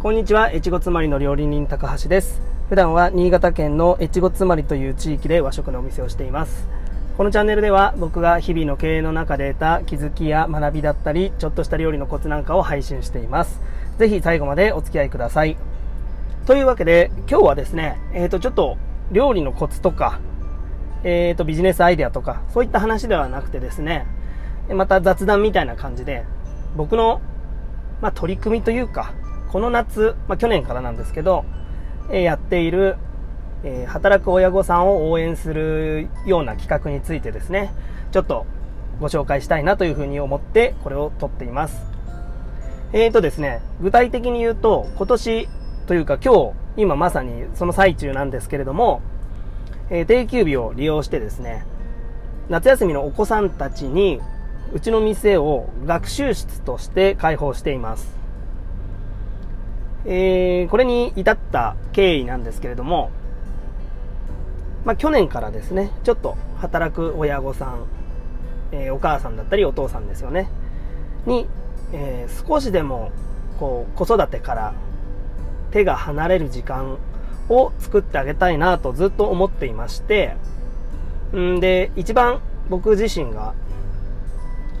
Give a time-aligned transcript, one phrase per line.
[0.00, 2.40] こんにちは、越後つまりの料理人高橋です。
[2.70, 6.66] 普段は新潟県の越後つまりという地域で和食のお店をしています。
[7.18, 13.60] このチャンネルでは僕が日々の経営の中で得た気づきや学びだったり、ちょっとした料理のコツなんかを配信しています。
[13.98, 15.58] ぜひ最後までお付き合いください。
[16.46, 18.78] というわけで、今日はですね、えっ、ー、と、ちょっと
[19.12, 20.18] 料理のコツとか、
[21.04, 24.06] えっ、ー、と、ビジネスアイデアとか、そういった話ではなくてですね、
[24.72, 26.24] また雑談みたいな感じで、
[26.74, 27.20] 僕の、
[28.00, 29.12] まあ、取り組みというか、
[29.50, 31.44] この夏、まあ、去年からなんですけど、
[32.12, 32.96] えやっている、
[33.64, 37.72] え働く親御さんを応援するような企画についてですね、
[38.12, 38.46] ちょっと
[39.00, 41.82] ご紹介したいなというふうに思ってこれを撮っています。
[42.92, 45.48] えーとですね、具体的に言うと、今年
[45.86, 49.00] というか今日、今まさにその最中なんですけれども、
[49.90, 51.64] えー、定休日を利用してですね、
[52.48, 54.20] 夏休みのお子さんたちに、
[54.72, 58.19] うちの店を学習室として開放しています。
[60.06, 63.10] えー、これに至った経緯なんですけれども、
[64.84, 67.84] まあ、去年からですね、ちょっと働く親御さん、
[68.72, 70.50] えー、お母さんだったりお父さんですよね、
[71.26, 71.46] に、
[71.92, 73.10] えー、少しでも
[73.58, 74.74] こう子育てから
[75.70, 76.98] 手が離れる時間
[77.48, 80.36] を作ってあげたいなとずっと思っていまして、
[81.36, 82.40] んで、一番
[82.70, 83.54] 僕自身が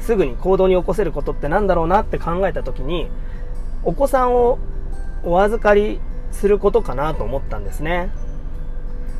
[0.00, 3.08] すぐに行動に起こせることって何だろうなって考えた時に、
[3.84, 4.58] お子さんを
[5.24, 8.10] お預かりすることかなと思ったんですね。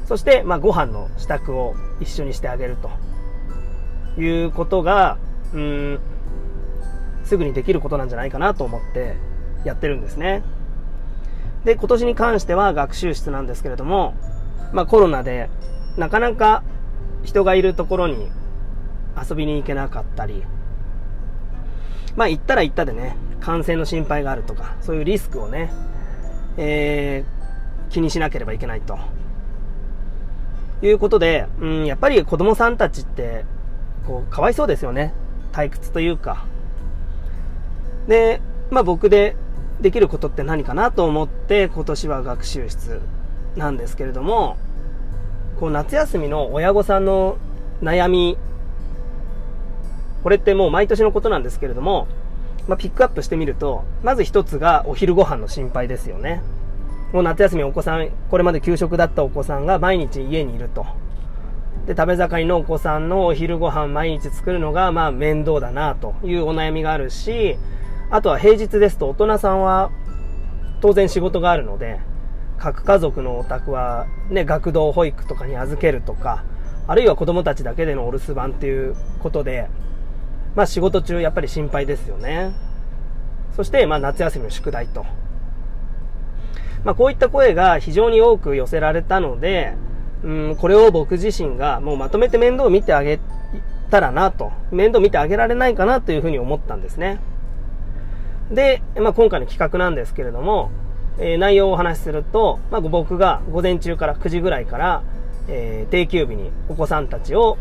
[0.07, 5.19] そして、まあ、ご飯の支度を一緒にしてあげるということが、
[5.55, 6.01] うん、
[7.25, 9.17] すぐにできることなんじゃないかなと思って
[9.65, 10.43] やってるんですね。
[11.65, 14.15] で、今年に関しては学習室なんですけれども、
[14.73, 15.49] まあ、コロナで
[15.97, 16.65] なかなか
[17.23, 18.31] 人がいるところに
[19.17, 20.43] 遊びに行けなかったり、
[22.17, 25.73] まあ行ったら行ったでね、感染の心配があるとか、そういうリスクをね、
[26.57, 28.99] えー、気にしなければいけないと。
[30.83, 33.45] いうことで、うん、やっぱり子供さんたちって、
[34.07, 35.15] こう、かわいそうですよね。
[35.53, 36.45] 退屈というか。
[38.09, 39.37] で、まあ僕で
[39.81, 43.01] できることって何かなと思って、今年は学習室
[43.57, 44.57] なんですけれども、
[45.61, 47.37] こう夏休みの親御さんの
[47.81, 48.37] 悩み、
[50.23, 52.07] これってもう毎年のことなんですけれども、
[52.69, 56.43] まあ、ピックアップしてみると、まず一つがお昼ご飯の心配ですよね。
[57.13, 60.87] もう夏休みお子さん、これまで給食だったお子さんが毎日家にいると。
[61.87, 67.57] で、食べ盛りのお子さんのお昼ご飯毎日作るのが、まあ面倒だなというお悩みがあるし、
[68.11, 69.91] あとは平日ですと大人さんは
[70.81, 71.99] 当然仕事があるので、
[72.59, 76.45] 各家族のお宅はね、学童保育とかに預けるとか、
[76.87, 79.69] あるいは子供たちだけでのお留守番っていうことで、
[80.55, 82.53] まあ仕事中やっぱり心配ですよね。
[83.57, 85.05] そして、まあ夏休みの宿題と。
[86.85, 89.75] まあこういった声が非常に多く寄せられたので、
[90.25, 93.19] うん、これを僕自身がもうまとめて面倒を見てあげ
[93.91, 97.21] たらなと、面倒見てあげられないかなというふうに思ったんですね。
[98.51, 100.71] で、まあ今回の企画なんですけれども、
[101.19, 105.03] えー、内容をお話しすると、まあ僕が午前中から9時ぐらいから、
[105.49, 107.59] えー、定休日にお子さんたちを、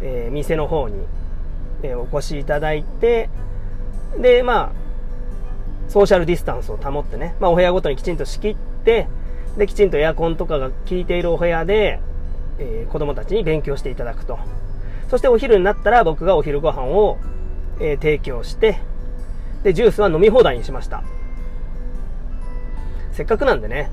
[0.00, 1.06] えー、店の方に
[1.82, 3.30] えお越しいただいて、
[4.18, 9.08] で、まあ、ソーシャルディスタンスを保ってね、まあ、お部屋ごとにきちんと仕切って、
[9.56, 12.00] で、きちんとエアコンとかが効いているお部屋で、
[12.58, 14.38] えー、子供たちに勉強していただくと。
[15.08, 17.18] そしてお昼になったら僕がお昼ご飯を、
[17.80, 18.80] えー、提供して、
[19.62, 21.02] で、ジュースは飲み放題にしました。
[23.12, 23.90] せっかくなんでね、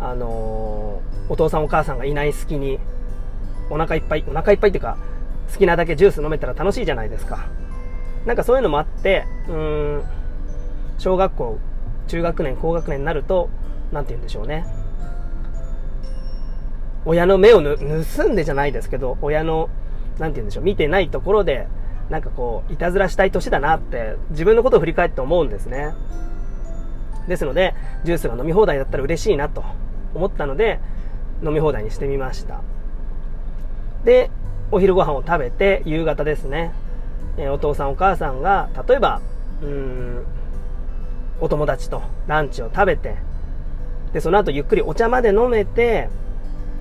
[0.00, 2.78] あのー、お父さんお母さんがいない隙に、
[3.70, 4.98] お腹いっぱい、お腹いっぱいっていうか、
[5.52, 7.46] 好きなだけジュース飲めたら楽しいじゃないですか。
[8.26, 10.02] なんかそういうのもあって、うん、
[10.98, 11.58] 小学校、
[12.08, 13.48] 中学年、高学年になると、
[13.92, 14.66] なんて言うんでしょうね。
[17.04, 17.76] 親の目をぬ
[18.16, 19.68] 盗んでじゃないですけど、親の、
[20.18, 21.68] なんて言うんでしょう、見てないところで、
[22.10, 25.94] なんかこう、いたずらしたい年だなって、自分のことを振り返って思うんですね。
[27.28, 27.74] ですので、
[28.04, 29.64] ジュースが飲み放題だったら嬉しいなと
[30.14, 30.80] 思ったので、
[31.44, 32.60] 飲み放題にしてみました。
[34.04, 34.30] で、
[34.70, 36.72] お昼ご飯を食べて、夕方ですね、
[37.38, 39.20] えお父さんお母さんが、例えば、
[39.62, 40.24] うん、
[41.40, 43.16] お友達とランチを食べて、
[44.12, 46.08] で、その後ゆっくりお茶まで飲めて、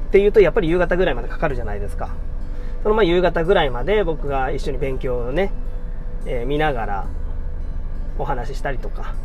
[0.08, 2.10] っていうとやっぱり夕方ぐらいまでかかるじゃないですか。
[2.84, 5.52] そのま夕方ぐらいまで僕が一緒に勉強をね、
[6.26, 7.08] えー、見ながら
[8.18, 9.16] お話ししたりとか、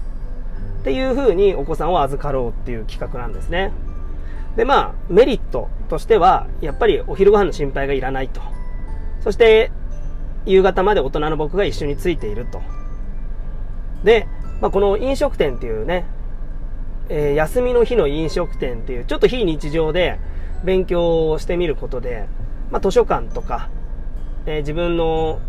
[0.80, 3.72] っていう風にお子さんを預かろうっていう企画なんですね。
[4.56, 8.40] で、まあ、メリットとしては、やっぱりお昼ご飯の心配がいらないと。
[9.20, 9.70] そして、
[10.46, 12.60] 夕方まで大人の僕が一緒についていると。
[14.04, 14.26] で、
[14.60, 16.04] まあ、この飲食店っていうね、
[17.08, 20.18] えー、休みの日の飲食店っていう、ちょっと非日常で
[20.64, 22.26] 勉強をしてみることで、
[22.70, 23.68] まあ、図書館とか、
[24.46, 25.40] えー、自分の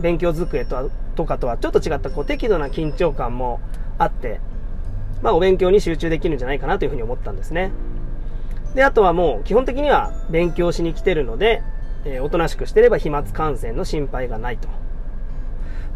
[0.00, 3.60] 勉強机とはとかとはちょっと違ったこう適度な緊張感も
[3.98, 4.40] あって、
[5.20, 7.72] まあ、お勉強に集中できるんじゃないかなというふうに思ったんですね。
[8.74, 11.62] で、あとはもう基本的には勉強しに来てるので、
[12.04, 14.68] えー、おとなしくしてれば飛沫感染の心配がないと。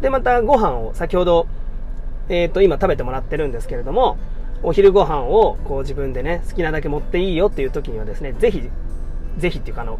[0.01, 1.47] で、またご飯を先ほど、
[2.29, 4.17] えっ、ー、と、今食べてもらってるんですけれども、
[4.63, 8.69] お昼ご飯をこう自分でね、好きなだけ持っていいよっていう時にはですね、ぜひ、
[9.37, 9.99] ぜひっていうかあの、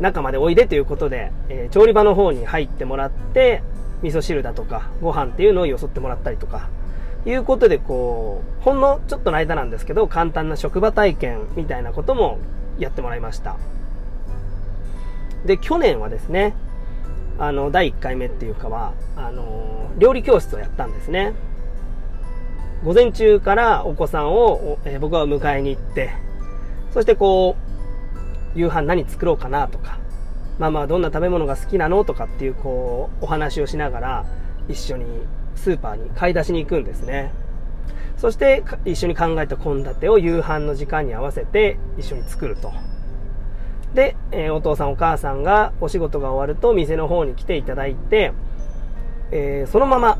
[0.00, 3.62] 中までおいでということで、えー、調理場の方に入ってもらって、
[4.02, 6.68] 味噌汁だとか、ご飯っていうのをよそってもらったりとか、
[7.24, 12.38] いうことで、こう、ほんのちょっとの間なんですけど、簡単な職場体験みたいなことも
[12.78, 13.56] やってもらいました。
[15.46, 16.54] で、去年はですね、
[17.38, 21.32] あの、第1回目っていうかは、あの、料理教室をやったんですね。
[22.84, 26.10] 午前中からお子さんを、え、僕は迎えに行って、
[26.92, 27.56] そしてこ
[28.54, 29.98] う、夕飯何作ろうかなとか、
[30.58, 34.26] ママはどんな食べ物が好きなのとかっていうこう、お話をしながら、
[34.68, 35.04] 一緒に
[35.54, 37.32] スーパーに買い出しに行くんですね。
[38.16, 42.72] そして一緒に考えた献立を夕飯の時間に合わせて一緒に作ると。
[43.94, 48.32] で、え、お父さんお母さんがお仕事が終わると店の方に来ていただいて、
[49.32, 50.18] えー、そのまま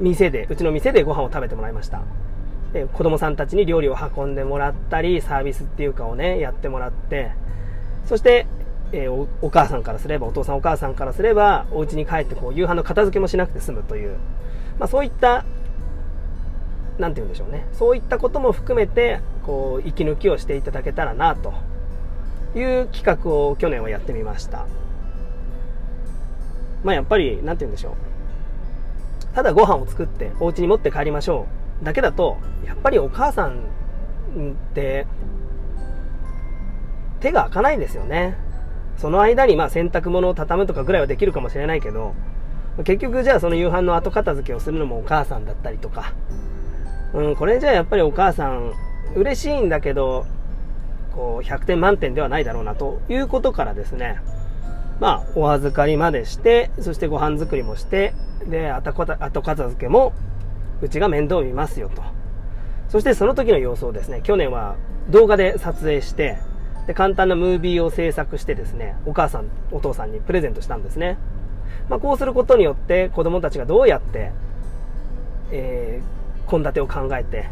[0.00, 2.02] 店で、うちの店でご飯を食べてもらいました。
[2.72, 7.32] で子供さんたちに料理を運んでもらったり、サービスっていうかをね、やってもらって、
[8.06, 8.46] そして、
[8.92, 14.18] えー、お母さんからすれば、お父さんお母さんからすれば、お家に帰ってこう夕飯の片付けもしなくて済むという、
[14.78, 15.44] まあ、そういった、
[16.98, 17.66] なんて言うんでしょうね。
[17.72, 21.54] そういったことも含めて、こう、息抜きをしていただけたらな、と
[22.54, 24.66] いう企画を去年はやってみました。
[26.84, 27.92] まあ、やっぱり、なんて言うんでしょう。
[29.34, 31.46] ただご飯を作ってお家に持って帰りましょ
[31.80, 32.36] うだけだと、
[32.66, 33.54] やっぱりお母さんっ
[34.74, 35.06] て
[37.20, 38.36] 手が開かないですよね。
[38.96, 42.14] その間にまあ洗濯物を畳むとかぐらいはできるかもしれないけど、
[42.84, 46.14] 結局じゃあその夕飯の後片付けをするのもお母さんだったりとか、
[47.12, 48.72] うん、これじゃあやっぱりお母さん
[49.14, 50.26] 嬉しいんだけど、
[51.12, 54.20] こう100点満点ではないだろうなということからですね、
[55.00, 58.14] まあお預かりまでして、そしてご飯作りもして、
[58.46, 60.12] で、後片付けも
[60.80, 62.02] うちが面倒見ますよと。
[62.88, 64.76] そしてその時の様子をですね、去年は
[65.10, 66.38] 動画で撮影して、
[66.86, 71.18] で、簡単なムービーを制作してですね、お母さん、お父さんにプレゼントしたんですね。
[71.88, 74.32] まあ、こうすることによって子供たちがどうやって、
[75.50, 77.48] えー、献立を考えて、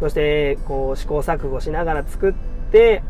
[0.00, 2.32] そして、こう、試行錯誤しながら作っ
[2.72, 3.02] て、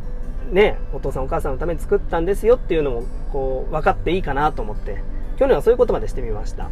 [0.50, 5.02] ね、お父さんお母さんのために作ったんですよっていうのも、こう、分かっていいかなと思って、
[5.36, 6.68] 去年はそういうことまでしてみました。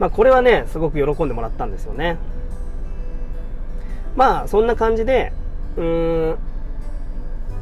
[0.00, 2.18] まあ、これはね、すごく喜んでもらったんですよね。
[4.16, 5.32] まあ、そんな感じで、
[5.76, 6.38] うーん、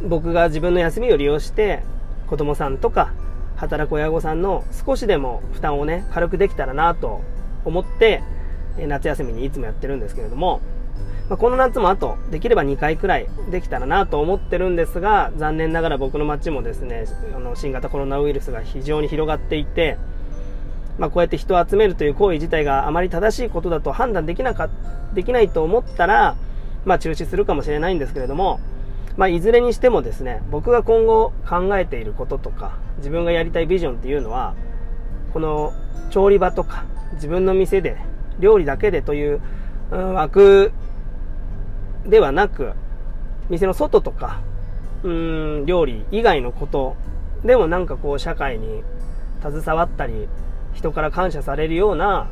[0.03, 1.83] 僕が自分の休みを利用して
[2.27, 3.13] 子供さんとか
[3.57, 7.21] 働く親御さんの少しでも負担をね軽くできたらなと
[7.65, 8.23] 思って
[8.79, 10.61] 夏休みにいつもやってるんですけれども、
[11.29, 19.97] まあ、この夏もあとできれば2回くらいできたらなと思ってるんですが残念ながら僕の町もですねあの新型コロナウイルスが非常に広がっていて、
[20.99, 24.69] まあ、こうやって人を集めるという行為自体があまり正しいことだと判断できなか
[25.15, 26.37] できないと思ったら、
[26.85, 28.59] まあ、中止するかもしれないんですけれども
[29.17, 34.55] まあ、いずれにしてもですね、僕が今後考えていることとか、自分がやりたいビジョンっていうのは、
[35.33, 35.73] この
[36.11, 37.97] 調理場とか、自分の店で、
[38.41, 39.41] 料理だけでという、
[39.93, 40.73] うん、枠
[42.07, 42.73] ではなく、
[43.49, 44.41] 店の外とか、
[45.05, 46.97] うん、料理以外のこと
[47.45, 48.83] でもなんかこう社会に
[49.43, 50.29] 携わったり、
[50.73, 52.29] 人から感謝されるような、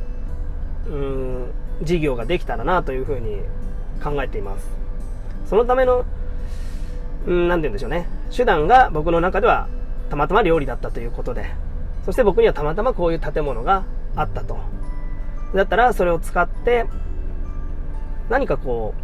[0.89, 3.43] うん、事業ができたらなというふうに
[4.03, 4.67] 考えています。
[5.47, 6.05] そのための
[7.27, 8.09] うん、なんて言うんでしょうね。
[8.35, 9.69] 手段が僕の中では
[10.11, 11.47] たまたま料理だったということで、
[12.05, 13.85] そして僕にはたまたまこういう建物が
[14.17, 14.59] あったと。
[15.55, 16.87] だったらそれを使って、
[18.29, 18.95] 何かこ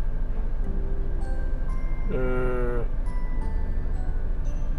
[2.10, 2.84] う、うん、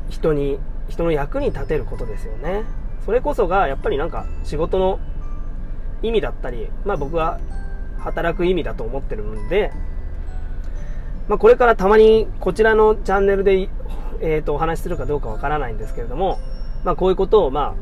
[0.10, 2.64] 人に、人の役に立てることですよね。
[3.06, 5.00] それこそがやっぱりなんか仕事の
[6.02, 7.40] 意味だったり、まあ僕は
[8.00, 9.72] 働く意味だと思ってるんで、
[11.30, 13.70] まあ、これからたまにこちらのチャンネルで、
[14.20, 16.40] えー、とお話しするかどうかわからないんですけれども、
[16.84, 17.76] まあ、こういうことを、ま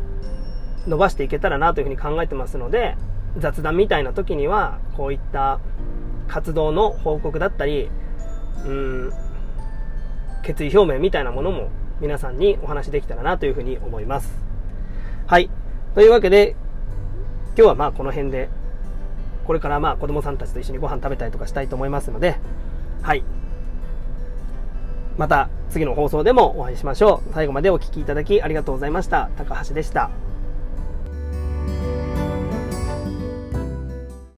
[0.85, 2.97] あ、伸ばしていけたらなというふうに考えてますので、
[3.37, 5.59] 雑談みたいな時には、こういった
[6.27, 7.89] 活動の報告だったり、
[8.65, 9.13] うん、
[10.43, 11.69] 決意表明みたいなものも
[12.01, 14.37] 皆さんにお話できたらなというふうに思います。
[15.25, 15.49] はい。
[15.95, 16.55] というわけで、
[17.55, 18.49] 今日はまあこの辺で
[19.45, 22.35] これからまあ子供さんたちと一緒にご飯食べたりとかしたいと思いますので、
[23.01, 23.23] はい。
[25.17, 27.33] また次の放送でもお会いしましょう。
[27.33, 29.29] 最後までお聴きいただきありがとうございました。
[29.37, 30.11] 高橋でした。